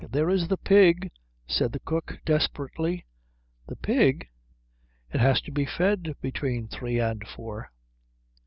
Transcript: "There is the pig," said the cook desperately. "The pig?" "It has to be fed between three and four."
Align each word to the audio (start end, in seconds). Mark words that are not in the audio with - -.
"There 0.09 0.31
is 0.31 0.47
the 0.47 0.57
pig," 0.57 1.11
said 1.45 1.73
the 1.73 1.79
cook 1.79 2.21
desperately. 2.25 3.05
"The 3.67 3.75
pig?" 3.75 4.29
"It 5.13 5.19
has 5.21 5.41
to 5.41 5.51
be 5.51 5.67
fed 5.67 6.15
between 6.23 6.67
three 6.67 6.97
and 6.97 7.21
four." 7.27 7.69